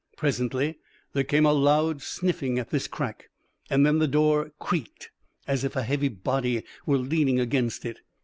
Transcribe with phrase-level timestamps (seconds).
[0.17, 0.79] Presently
[1.13, 3.29] there came a loud sniffing at this crack,
[3.69, 5.11] and then the door creaked,
[5.47, 7.99] as if a heavy body were leaning against it.